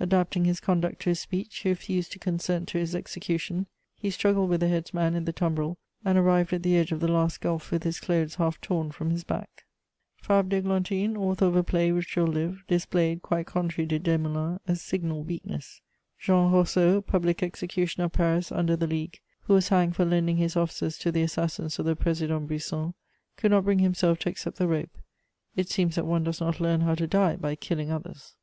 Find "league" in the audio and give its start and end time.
18.88-19.20